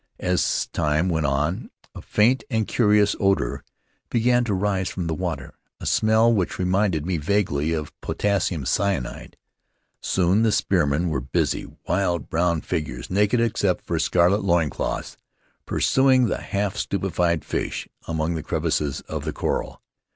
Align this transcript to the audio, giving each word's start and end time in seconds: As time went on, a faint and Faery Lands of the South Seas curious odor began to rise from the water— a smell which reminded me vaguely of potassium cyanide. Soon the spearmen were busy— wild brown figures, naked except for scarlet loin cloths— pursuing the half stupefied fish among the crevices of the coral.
As 0.19 0.65
time 0.73 1.09
went 1.09 1.27
on, 1.27 1.69
a 1.93 2.01
faint 2.01 2.43
and 2.49 2.67
Faery 2.67 2.97
Lands 2.97 3.13
of 3.13 3.19
the 3.19 3.23
South 3.23 3.29
Seas 3.29 3.29
curious 3.29 3.29
odor 3.59 3.63
began 4.09 4.43
to 4.45 4.53
rise 4.55 4.89
from 4.89 5.05
the 5.05 5.13
water— 5.13 5.53
a 5.79 5.85
smell 5.85 6.33
which 6.33 6.57
reminded 6.57 7.05
me 7.05 7.17
vaguely 7.17 7.71
of 7.73 7.93
potassium 8.01 8.65
cyanide. 8.65 9.37
Soon 10.01 10.41
the 10.41 10.51
spearmen 10.51 11.09
were 11.09 11.21
busy— 11.21 11.67
wild 11.87 12.31
brown 12.31 12.61
figures, 12.61 13.11
naked 13.11 13.39
except 13.39 13.85
for 13.85 13.99
scarlet 13.99 14.41
loin 14.43 14.71
cloths— 14.71 15.17
pursuing 15.67 16.25
the 16.25 16.41
half 16.41 16.77
stupefied 16.77 17.45
fish 17.45 17.87
among 18.07 18.33
the 18.33 18.41
crevices 18.41 19.01
of 19.01 19.23
the 19.23 19.33
coral. 19.33 19.83